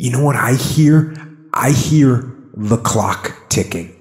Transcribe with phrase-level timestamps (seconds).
[0.00, 1.14] You know what I hear?
[1.52, 3.94] I hear the clock ticking.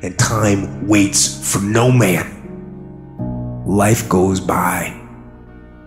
[0.00, 3.64] And time waits for no man.
[3.66, 4.98] Life goes by,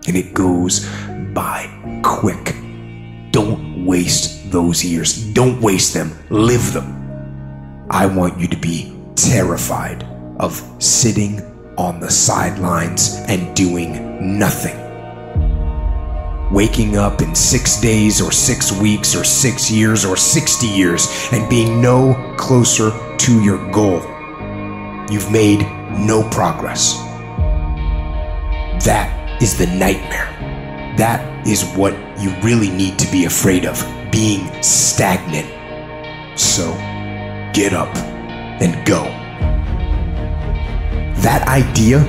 [0.06, 0.88] and it goes
[1.32, 1.68] by
[2.04, 2.54] quick.
[3.32, 5.16] Don't waste those years.
[5.32, 6.16] Don't waste them.
[6.30, 7.88] Live them.
[7.90, 10.04] I want you to be terrified
[10.38, 11.40] of sitting
[11.76, 14.83] on the sidelines and doing nothing.
[16.50, 21.48] Waking up in six days or six weeks or six years or 60 years and
[21.48, 24.02] being no closer to your goal.
[25.10, 26.94] You've made no progress.
[28.84, 30.28] That is the nightmare.
[30.96, 33.82] That is what you really need to be afraid of
[34.12, 35.48] being stagnant.
[36.38, 36.72] So
[37.52, 39.04] get up and go.
[41.22, 42.00] That idea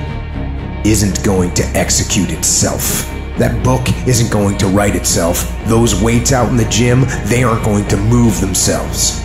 [0.84, 3.10] isn't going to execute itself.
[3.38, 5.52] That book isn't going to write itself.
[5.66, 9.22] Those weights out in the gym, they aren't going to move themselves.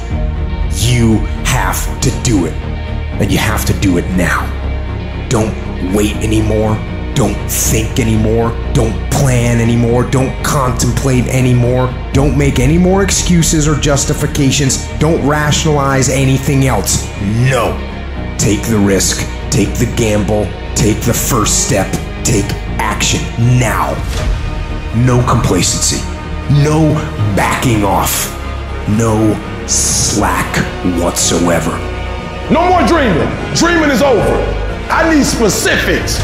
[0.85, 2.53] You have to do it.
[2.53, 4.47] And you have to do it now.
[5.29, 5.53] Don't
[5.93, 6.75] wait anymore.
[7.13, 8.49] Don't think anymore.
[8.73, 10.03] Don't plan anymore.
[10.03, 11.87] Don't contemplate anymore.
[12.11, 14.87] Don't make any more excuses or justifications.
[14.99, 17.07] Don't rationalize anything else.
[17.21, 17.77] No.
[18.37, 19.19] Take the risk.
[19.51, 20.45] Take the gamble.
[20.75, 21.91] Take the first step.
[22.25, 22.49] Take
[22.81, 23.21] action
[23.59, 23.93] now.
[25.05, 26.01] No complacency.
[26.65, 26.93] No
[27.37, 28.33] backing off.
[28.97, 30.51] No slack
[30.99, 31.71] whatsoever.
[32.49, 33.29] No more dreaming.
[33.53, 34.35] Dreaming is over.
[34.89, 36.19] I need specifics.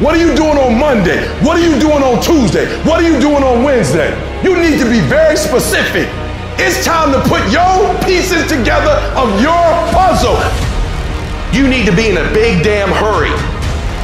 [0.00, 1.20] What are you doing on Monday?
[1.44, 2.66] What are you doing on Tuesday?
[2.88, 4.10] What are you doing on Wednesday?
[4.42, 6.08] You need to be very specific.
[6.58, 10.40] It's time to put your pieces together of your puzzle.
[11.52, 13.49] You need to be in a big damn hurry.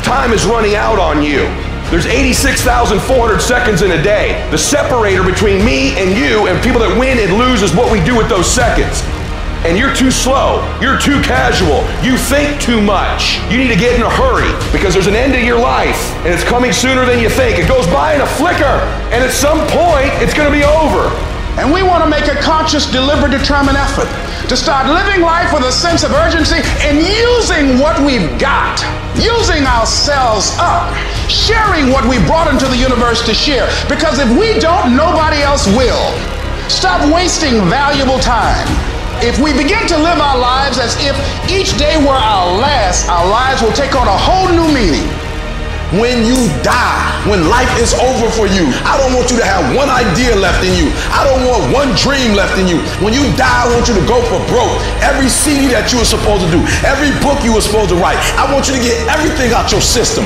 [0.06, 1.50] Time is running out on you.
[1.90, 4.38] There's 86,400 seconds in a day.
[4.52, 7.98] The separator between me and you and people that win and lose is what we
[8.06, 9.02] do with those seconds
[9.66, 13.42] and you're too slow, you're too casual, you think too much.
[13.50, 16.30] You need to get in a hurry because there's an end to your life and
[16.30, 17.58] it's coming sooner than you think.
[17.58, 18.78] It goes by in a flicker
[19.10, 21.10] and at some point it's going to be over.
[21.56, 24.08] And we want to make a conscious, deliberate, determined effort
[24.48, 28.76] to start living life with a sense of urgency and using what we've got,
[29.16, 30.92] using ourselves up,
[31.32, 33.64] sharing what we brought into the universe to share.
[33.88, 36.12] Because if we don't, nobody else will.
[36.68, 38.68] Stop wasting valuable time.
[39.24, 41.16] If we begin to live our lives as if
[41.48, 45.08] each day were our last, our lives will take on a whole new meaning.
[45.96, 49.74] When you die, when life is over for you, I don't want you to have
[49.74, 50.90] one idea left in you.
[51.10, 52.78] I don't want one dream left in you.
[53.02, 54.78] When you die, I want you to go for broke.
[55.02, 58.18] Every CD that you were supposed to do, every book you were supposed to write,
[58.38, 60.24] I want you to get everything out your system.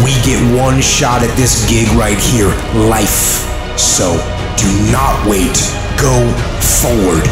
[0.00, 2.52] We get one shot at this gig right here
[2.88, 3.44] life.
[3.76, 4.16] So
[4.56, 5.56] do not wait.
[6.00, 6.16] Go
[6.80, 7.24] forward.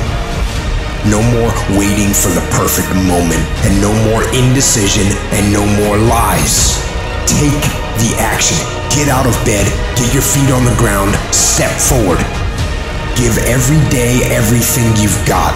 [1.06, 6.87] No more waiting for the perfect moment, and no more indecision, and no more lies.
[8.90, 9.66] Get out of bed,
[9.96, 12.18] get your feet on the ground, step forward.
[13.16, 15.54] Give every day everything you've got.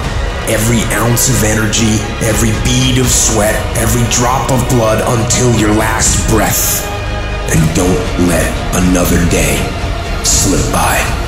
[0.50, 6.28] Every ounce of energy, every bead of sweat, every drop of blood until your last
[6.28, 6.84] breath.
[7.54, 8.50] And don't let
[8.82, 9.56] another day
[10.24, 11.21] slip by.